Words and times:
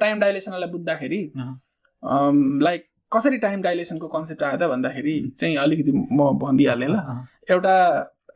Time 0.00 0.20
डाइलेसनलाई 0.20 0.70
बुझ्दाखेरि 0.70 1.20
like 2.64 2.86
कसरी 3.12 3.38
time 3.38 3.62
डाइलेसनको 3.62 4.08
concept 4.08 4.42
आयो 4.42 4.56
त 4.58 4.68
भन्दाखेरि 4.70 5.16
चाहिँ 5.38 5.56
अलिकति 5.64 5.92
म 5.92 6.30
भनिदिइहालेँ 6.38 6.88
ल। 6.88 6.96
एउटा 7.50 7.74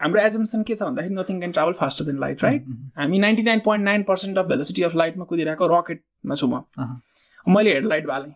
हाम्रो 0.03 0.21
एजम्सन 0.21 0.63
के 0.69 0.75
छ 0.75 0.83
भन्दाखेरि 0.83 1.15
nothing 1.15 1.39
can 1.39 1.53
travel 1.53 1.73
faster 1.81 2.05
than 2.05 2.19
light 2.21 2.43
right 2.45 2.65
हामी 2.99 3.19
ninety 3.25 3.43
nine 3.43 3.61
point 3.65 3.85
nine 3.85 4.03
percent 4.09 4.39
of 4.39 4.47
velocity 4.47 4.83
of 4.83 4.95
लाइटमा 4.97 5.25
कुदिरहेको 5.33 5.67
रकेटमा 5.73 6.35
छु 6.35 6.47
म। 6.47 6.63
मैले 7.47 7.75
हेडलाइट 7.75 8.07
बालेँ। 8.07 8.33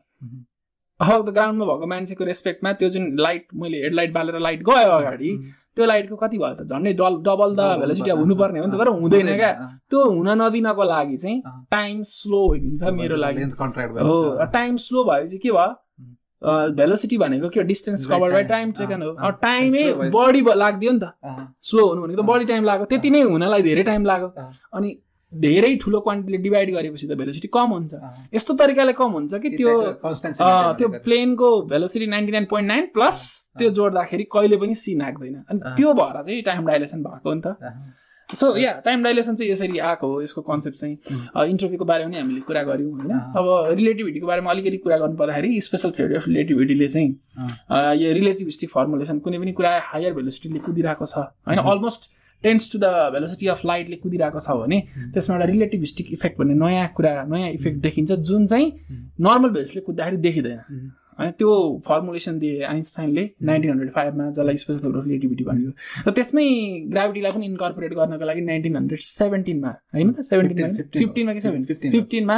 अब 1.00 1.30
ग्राउन्डमा 1.30 1.64
भएको 1.66 1.86
मान्छेको 1.86 2.24
रेस्पेक्टमा 2.24 2.72
त्यो 2.80 2.88
जुन 2.90 3.04
लाइट 3.20 3.46
मैले 3.62 3.82
हेडलाइट 3.82 4.12
बालेर 4.12 4.38
लाइट 4.40 4.62
गयो 4.68 4.90
अगाडि 4.92 5.30
त्यो 5.76 5.86
लाइटको 5.86 6.16
कति 6.16 6.38
भयो 6.38 6.54
त 6.56 6.68
झन्डै 6.72 6.92
डल 6.96 7.14
डबल 7.24 7.50
द 7.56 7.60
भेलोसिटी 7.80 8.10
अब 8.10 8.18
हुनुपर्ने 8.18 8.60
हो 8.60 8.66
नि 8.66 8.72
त 8.72 8.78
तर 8.80 8.88
हुँदैन 9.00 9.36
क्या। 9.36 9.52
त्यो 9.90 10.04
हुन 10.10 10.28
नदिनको 10.42 10.84
लागि 10.84 11.16
चाहिँ 11.16 11.42
टाइम 11.70 12.02
स्लो 12.02 12.40
भइदिन्छ 12.50 12.82
मेरो 13.00 13.16
लागि। 13.16 13.42
हो 14.02 14.44
टाइम 14.52 14.76
स्लो 14.84 15.04
भएपछि 15.04 15.38
के 15.38 15.50
भयो? 15.52 15.74
भेलोसिटी 16.76 17.16
भनेको 17.18 17.48
के 17.48 17.62
distance 17.68 18.06
cover 18.06 18.32
by 18.32 18.44
time 18.44 18.70
taken 18.78 19.02
हो 19.02 19.30
टाइमै 19.42 20.10
बढी 20.16 20.40
लाग्दियो 20.56 20.92
नि 20.92 21.00
त। 21.00 21.12
स्लो 21.62 21.86
हुनु 21.88 22.02
भनेको 22.02 22.22
त 22.22 22.24
बढी 22.26 22.44
टाइम 22.44 22.64
लाग्यो 22.64 22.86
त्यति 22.86 23.10
नै 23.10 23.20
हुनलाई 23.22 23.62
धेरै 23.62 23.82
टाइम 23.82 24.04
लाग्यो 24.04 24.28
अनि 24.76 24.90
धेरै 25.32 25.74
ठुलो 25.82 26.00
क्वान्टिटीले 26.00 26.38
डिभाइड 26.42 26.70
गरेपछि 26.74 27.06
त 27.06 27.18
भेलोसिटी 27.18 27.48
कम 27.52 27.68
हुन्छ। 27.72 27.92
यस्तो 28.34 28.54
तरिकाले 28.56 28.92
कम 28.94 29.10
हुन्छ 29.12 29.34
कि 29.42 29.50
त्यो 29.50 29.72
त्यो 30.78 30.88
प्लेनको 31.04 31.50
velocity 31.66 32.06
ninety 32.06 32.32
nine 32.32 32.44
point 32.50 32.68
nine 32.68 32.86
plus 32.94 33.18
त्यो 33.58 33.70
जोड्दाखेरि 33.78 34.24
कहिले 34.32 34.56
पनि 34.56 34.74
सी 34.76 34.94
नाग्दैन 34.96 35.34
अनि 35.50 35.60
त्यो 35.76 35.92
भएर 35.94 36.22
चाहिँ 36.22 36.42
टाइम 36.42 36.66
डाइलेसन 36.66 37.02
भएको 37.02 37.34
नि 37.34 37.40
त। 37.46 37.56
सो 38.28 38.46
या 38.56 38.72
टाइम 38.84 39.02
डाइलेसन 39.02 39.34
चाहिँ 39.36 39.50
यसरी 39.50 39.78
आएको 39.78 40.06
हो 40.12 40.22
यसको 40.22 40.42
कन्सेप्ट 40.42 40.78
चाहिँ। 40.78 40.96
इन्टरभ्यूको 41.50 41.84
बारेमा 41.84 42.10
पनि 42.10 42.18
हामीले 42.18 42.40
कुरा 42.42 42.62
गऱ्यौँ 42.62 42.92
होइन। 42.92 43.10
अब 43.38 43.46
रिलेटिभिटीको 43.78 44.26
बारेमा 44.26 44.50
अलिकति 44.50 44.78
कुरा 44.82 44.96
गर्नु 44.98 45.16
पर्दाखेरि 45.16 45.60
स्पेसल 45.60 45.90
थ्योरी 45.98 46.14
अफ 46.14 46.26
रिलेटिभिटीले 46.26 46.88
चाहिँ 46.88 47.10
यो 48.02 48.12
रिलेटिभिस्टिक 48.14 48.70
फर्मुलेसन 48.70 49.18
कुनै 49.22 49.38
पनि 49.38 49.52
कुरा 49.54 49.70
हायर 49.90 50.14
भेलोसिटीले 50.14 50.58
कुदिरहेको 50.66 51.06
छ 51.06 51.18
होइन। 51.46 51.58
Almost 51.58 52.10
tends 52.42 52.72
to 52.72 52.78
the 52.78 52.90
velocity 53.14 53.46
of 53.54 53.64
लाइटले 53.66 53.96
कुदिरहेको 54.02 54.40
छ 54.40 54.58
भने 54.60 54.78
त्यसमा 55.14 55.36
एउटा 55.36 55.46
रिलेटिभिस्टिक 55.52 56.12
इफेक्ट 56.12 56.38
भन्ने 56.38 56.54
नयाँ 56.54 56.88
कुरा 56.96 57.14
नयाँ 57.32 57.50
इफेक्ट 57.50 57.78
देखिन्छ 57.82 58.12
जुन 58.28 58.46
चाहिँ 58.46 58.68
नर्मल 59.20 59.50
भेलोसिटीले 59.50 59.84
कुद्दाखेरि 59.86 60.16
देखिँदैन। 60.28 60.60
होइन 61.18 61.30
त्यो 61.40 61.50
फर्मुलेसन 61.86 62.38
दिए 62.38 62.62
आइन्स्टाइनले 62.68 63.22
नाइन्टिन 63.42 63.70
हन्ड्रेड 63.70 63.90
फाइभमा 63.92 64.24
जसलाई 64.30 64.56
स्पेसल 64.56 64.92
रिलेटिभिटी 64.96 65.44
भन्यो। 65.44 65.70
र 66.06 66.10
त्यसमै 66.12 66.44
ग्राभिटीलाई 66.92 67.32
पनि 67.32 67.46
इन्कर्पोरेट 67.46 67.92
गर्नको 67.96 68.24
लागि 68.26 68.40
नाइन्टिन 68.40 68.76
हन्ड्रेड 68.76 69.00
सेभेन्टिनमा 69.00 69.70
होइन 69.94 70.12
त? 70.12 70.20
सेभेन्टिनमा 70.28 70.68
फिफ्टिनमा 70.92 71.32
कि 71.32 71.40
seventeen 71.40 71.90
फिफ्टिनमा 71.92 72.36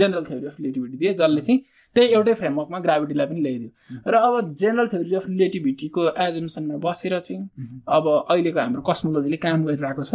general 0.00 0.24
theory 0.24 0.46
of 0.46 0.56
relativity 0.60 0.96
दिए 0.98 1.12
जसले 1.14 1.40
चाहिँ 1.40 1.60
त्यही 1.96 2.08
एउटै 2.14 2.34
फ्रेमवर्कमा 2.34 2.78
ग्राभिटीलाई 2.84 3.26
पनि 3.26 3.40
ल्याइदियो। 3.40 3.70
र 4.10 4.14
अब 4.14 4.52
जेनरल 4.60 4.88
थ्योरी 4.92 5.14
अफ 5.14 5.26
रिलेटिभिटीको 5.28 6.02
एजम्सनमा 6.26 6.76
बसेर 6.82 7.18
चाहिँ 7.18 7.40
अब 7.86 8.04
अहिलेको 8.30 8.60
हाम्रो 8.60 8.82
कस्मोलोजीले 8.82 9.36
काम 9.46 9.64
गरिरहेको 9.64 10.02
छ। 10.02 10.12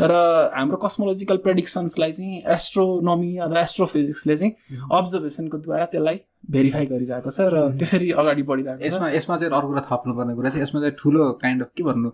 र 0.00 0.12
हाम्रो 0.56 0.76
कस्मोलोजिकल 0.86 1.36
प्रेडिक्सन्सलाई 1.46 2.12
चाहिँ 2.12 2.42
एस्ट्रोनोमी 2.56 3.30
अथवा 3.46 3.60
एस्ट्रोफिजिक्सले 3.60 4.36
चाहिँ 4.36 4.52
अब्जर्भेसनको 4.90 5.58
द्वारा 5.58 5.84
त्यसलाई 5.94 6.18
भेरिफाई 6.50 6.86
गरिरहेको 6.90 7.30
छ 7.30 7.38
र 7.54 7.56
त्यसरी 7.78 8.10
अगाडि 8.10 8.42
बढिरहेको 8.42 8.82
छ। 8.82 8.86
यसमा 8.90 9.06
यसमा 9.14 9.36
चाहिँ 9.36 9.54
अर्को 9.54 9.68
कुरा 9.70 9.82
थप्नुपर्ने 9.86 10.34
कुरा 10.34 10.50
चाहिँ 10.50 10.62
यसमा 10.66 10.80
चाहिँ 10.80 10.96
ठुलो 10.98 11.22
काइन्ड 11.38 11.62
अफ 11.62 11.70
के 11.76 11.82
भन्नु? 11.86 12.10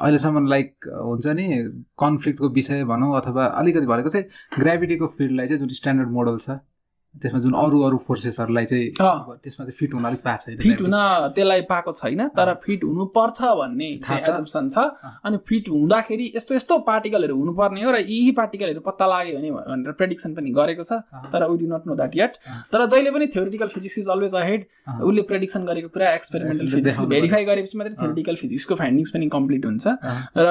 अहिलेसम्म 0.00 0.46
लाइक 0.46 0.86
हुन्छ 1.04 1.26
नि 1.36 1.46
कन्फ्लिक्टको 2.00 2.48
विषय 2.50 2.84
भनौँ 2.84 3.16
अथवा 3.20 3.44
अलिकति 3.60 3.86
भनेको 3.86 4.10
चाहिँ 4.10 4.26
ग्राभिटीको 4.58 5.06
फिल्डलाई 5.18 5.46
चाहिँ 5.48 5.60
जुन 5.60 5.68
स्ट्यान्डर्ड 5.74 6.10
मोडल 6.10 6.38
छ। 6.38 6.58
त्यसमा 7.14 7.38
जुन 7.40 7.54
अरू 7.58 7.78
अरू 7.82 7.96
फोर्सेसहरूलाई 8.06 8.66
चाहिँ 8.66 8.86
त्यसमा 8.94 9.64
चाहिँ 9.64 9.76
फिट 9.78 9.94
हुन 9.94 10.04
अलिक 10.04 10.20
पाएको 10.24 10.42
छैन 10.46 10.58
फिट 10.62 10.80
हुन 10.80 10.94
त्यसलाई 11.34 11.60
पाएको 11.70 11.92
छैन 11.92 12.26
तर 12.36 12.52
फिट 12.64 12.84
हुनुपर्छ 12.84 13.38
भन्ने 13.60 13.88
एजम्सन 14.16 14.68
छ। 14.68 14.78
अनि 15.26 15.36
फिट 15.48 15.68
हुँदाखेरि 15.68 16.26
यस्तो 16.36 16.54
यस्तो 16.54 16.78
पार्टिकलहरू 16.86 17.36
हुनुपर्ने 17.38 17.82
हो 17.82 17.90
र 17.90 17.98
यही 18.00 18.30
पार्टिकलहरू 18.38 18.80
पत्ता 18.86 19.06
लाग्यो 19.06 19.36
भने 19.38 19.50
भनेर 19.50 19.92
प्रेडिक्सन 20.00 20.34
पनि 20.34 20.50
गरेको 20.58 20.84
छ 20.86 21.00
तर 21.34 21.46
we 21.50 21.56
do 21.58 21.66
not 21.74 21.86
know 21.86 21.94
that 22.00 22.16
yet 22.16 22.32
तर 22.72 22.86
जहिले 22.86 23.10
पनि 23.10 23.26
theoretical 23.34 23.68
physics 23.74 23.98
is 23.98 24.08
always 24.14 24.34
ahead 24.42 24.64
उसले 25.02 25.22
प्रेडिक्सन 25.32 25.66
गरेको 25.66 25.88
पुरा 25.98 26.12
एक्सपेरिमेन्टल 26.14 26.66
फिजिक्सले 26.76 27.06
भेरिफाई 27.14 27.44
गरेपछि 27.50 27.78
मात्रै 27.78 27.94
थ्योरिटिकल 28.00 28.36
फिजिक्सको 28.44 28.74
फाइन्डिङ्स 28.82 29.10
पनि 29.16 29.28
कम्प्लिट 29.36 29.66
हुन्छ। 29.66 29.86
र 30.38 30.48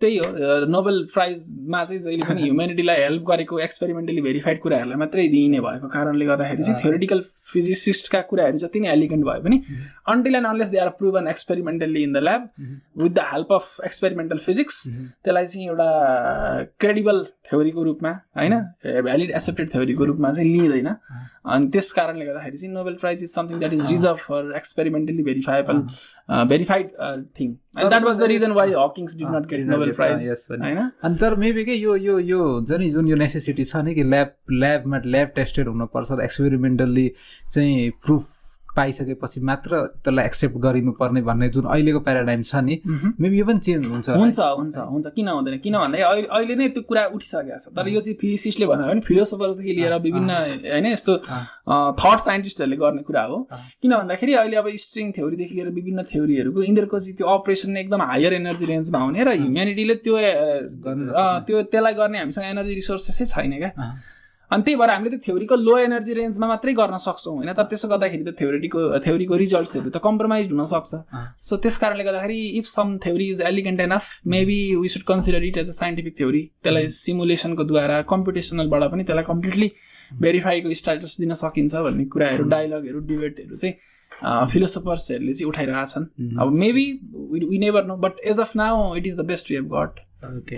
त्यही 0.00 0.16
हो 0.18 0.66
नोबेल 0.76 1.02
प्राइजमा 1.14 1.84
चाहिँ 1.84 2.02
जहिले 2.02 2.28
पनि 2.28 2.42
ह्युमेनिटीलाई 2.48 3.02
हेल्प 3.02 3.22
गरेको 3.32 3.58
एक्सपेरिमेन्टली 3.68 4.22
भेरिफाइड 4.28 4.60
कुराहरूलाई 4.62 4.98
मात्रै 5.04 5.28
दिइने 5.28 5.60
भयो। 5.60 5.77
भएको 5.78 5.88
कारणले 5.94 6.26
गर्दाखेरि 6.26 6.62
चाहिँ 6.62 6.80
थ्योरिटिकल 6.82 7.24
फिजिसिस्टका 7.52 8.20
कुराहरू 8.30 8.58
जति 8.58 8.80
नै 8.80 8.88
एलिगेन्ट 8.92 9.24
भयो 9.24 9.42
पनि 9.42 9.62
until 10.14 10.34
and 10.34 10.46
unless 10.46 10.68
they 10.68 10.78
are 10.78 10.88
proven 10.98 11.28
experimentally 11.28 12.02
in 12.02 12.12
the 12.12 12.22
lab 12.28 12.48
with 13.02 13.10
the 13.12 13.24
help 13.32 13.52
of 13.52 13.80
experimental 13.84 14.38
physics 14.46 14.82
त्यसलाई 14.88 15.46
चाहिँ 15.46 15.66
एउटा 15.68 15.88
क्रेडिबल 16.80 17.24
थ्योरीको 17.50 17.82
रूपमा 17.84 18.10
होइन 18.38 18.54
भ्यालिड 19.02 19.30
एक्सेप्टेड 19.32 19.70
थ्योरीको 19.72 20.04
रूपमा 20.04 20.32
चाहिँ 20.32 20.50
लिइँदैन 20.50 20.94
अनि 21.48 21.68
त्यस 21.72 21.92
कारणले 21.92 22.24
गर्दाखेरि 22.24 22.56
चाहिँ 22.58 22.74
Nobel 22.74 22.94
prize 23.00 23.22
is 23.22 23.30
something 23.34 23.58
that 23.58 23.72
is 23.72 23.86
reserve 23.90 24.18
for 24.26 24.52
experimentally 24.56 25.22
verifiable 25.24 25.80
verified 26.48 26.90
thing 27.40 27.48
and 27.78 27.88
that 27.88 28.04
was 28.04 28.16
the 28.16 28.28
reason 28.32 28.52
why 28.52 28.72
Hawking's 28.74 29.16
did 29.16 29.28
not 29.36 29.46
get 29.46 29.66
Nobel 29.66 29.92
prize 29.92 30.28
होइन? 30.50 30.78
अनि 31.02 31.16
तर 31.20 31.34
मेबी 31.44 31.64
के 31.64 31.74
यो 31.74 31.96
यो 31.98 32.18
यो 32.32 32.42
हुन्छ 32.44 32.78
नि 32.80 32.90
जुन 32.90 33.08
यो 33.08 33.16
नेसेसिटी 33.16 33.64
छ 33.64 33.82
नि 33.84 33.94
कि 33.94 34.04
ल्याब 34.04 34.34
ल्याबमा 34.54 35.00
ल्याब 35.06 35.32
टेस्टेड 35.36 35.67
हुनुपर्छ 35.68 36.18
एक्सपेरिमेन्टल्ली 36.22 37.06
चाहिँ 37.52 37.90
प्रुफ 38.04 38.34
पाइसकेपछि 38.76 39.40
मात्र 39.48 39.78
त्यसलाई 40.04 40.24
एक्सेप्ट 40.24 40.56
गरिनुपर्ने 40.64 41.20
भन्ने 41.28 41.48
जुन 41.50 41.64
अहिलेको 41.66 42.00
प्याराडाइम 42.06 42.42
छ 42.42 42.56
नि 42.62 42.74
मेबी 42.86 43.38
यो 43.38 43.44
पनि 43.46 43.58
चेन्ज 43.58 43.86
हुन्छ 43.86 44.08
हुन्छ 44.10 44.38
हुन्छ 44.38 44.76
हुन्छ। 44.78 45.06
किन 45.16 45.28
हुँदैन? 45.28 45.56
किन 45.64 45.74
भन्दा 45.78 45.98
अहिले 45.98 46.28
अहिले 46.30 46.54
नै 46.54 46.68
त्यो 46.76 46.82
कुरा 46.86 47.02
उठिसकेको 47.10 47.58
छ। 47.58 47.74
तर 47.74 47.88
यो 47.88 48.00
चाहिँ 48.00 48.16
फिजिसिस्टले 48.20 48.66
भन्दा 48.70 48.86
पनि 48.86 49.00
फिलोसोफरदेखि 49.08 49.72
लिएर 49.78 49.94
विभिन्न 49.98 50.30
होइन 50.30 50.86
यस्तो 50.86 51.12
थट 51.98 52.18
साइन्टिस्टहरूले 52.26 52.76
गर्ने 52.78 53.02
कुरा 53.08 53.22
हो। 53.26 53.36
किन 53.82 53.92
भन्दाखेरि 53.96 54.32
अहिले 54.34 54.56
अब 54.62 54.68
स्ट्रिङ 54.84 55.10
थ्योरीदेखि 55.16 55.54
लिएर 55.54 55.70
विभिन्न 55.80 56.02
थ्योरीहरूको 56.12 56.62
यिनीहरूको 56.62 56.98
चाहिँ 57.00 57.16
त्यो 57.18 57.26
अपरेसन 57.34 57.76
एकदम 57.82 58.02
हायर 58.12 58.32
एनर्जी 58.38 58.66
रेन्जमा 58.72 58.98
हुने 58.98 59.24
र 59.26 59.34
ह्युमेनिटीले 59.42 59.94
त्यो 60.06 60.14
त्यो 61.48 61.56
त्यसलाई 61.72 61.94
गर्ने 61.98 62.18
हामीसँग 62.22 62.46
एनर्जी 62.54 62.74
रिसोर्सेसै 62.78 63.26
छैन 63.34 63.58
क्या। 63.58 63.72
अनि 64.50 64.62
त्यही 64.62 64.76
भएर 64.80 64.90
हामीले 64.90 65.10
त्यो 65.10 65.20
थ्योरीको 65.24 65.56
लो 65.56 65.76
एनर्जी 65.78 66.14
रेन्जमा 66.14 66.46
मात्रै 66.48 66.72
गर्न 66.74 66.96
सक्छौँ 66.98 67.34
होइन? 67.34 67.52
तर 67.52 67.64
त्यसो 67.70 67.88
गर्दाखेरि 67.88 68.24
त 68.24 68.32
थ्योरीको 68.38 68.78
थ्योरीको 69.06 69.34
रिजल्ट्सहरू 69.36 69.90
त 69.90 70.00
कम्प्रोमाइज 70.04 70.52
हुनसक्छ। 70.52 70.92
सो 71.40 71.56
त्यस 71.56 71.76
कारणले 71.78 72.04
गर्दाखेरि 72.04 72.38
if 72.58 72.66
some 72.66 72.96
theory 73.04 73.26
is 73.30 73.40
elegant 73.50 73.80
enough 73.80 74.04
maybe 74.26 74.58
we 74.76 74.88
should 74.88 75.04
consider 75.10 75.44
it 75.44 75.56
as 75.58 75.68
a 75.68 75.76
scientific 75.80 76.16
theory 76.18 76.42
त्यसलाई 76.64 76.88
सिमुलेसनको 76.96 77.64
द्वारा 77.64 78.00
कम्पिटिसनलबाट 78.08 78.90
पनि 78.92 79.04
त्यसलाई 79.04 79.24
कम्प्लिटली 79.24 79.70
भेरिफाईको 80.22 80.74
स्टाटस 80.74 81.20
दिन 81.20 81.34
सकिन्छ 81.36 81.74
भन्ने 81.86 82.04
कुराहरू 82.08 82.44
डायलगहरू 82.48 83.00
डिबेटहरू 83.06 83.56
चाहिँ 83.56 84.46
फिलोसोफर्सहरूले 84.52 85.32
चाहिँ 85.34 85.48
उठाइरहेछन्। 85.48 86.04
अब 86.40 86.52
maybe 86.60 86.86
we 87.44 87.58
never 87.58 87.84
know 87.86 87.96
but 88.04 88.20
as 88.26 88.40
of 88.40 88.56
now 88.56 88.94
it 88.96 89.06
is 89.06 89.16
the 89.16 89.24
best 89.26 89.50
we 89.50 89.56
have 89.56 89.66
got 89.74 90.00
okay 90.24 90.40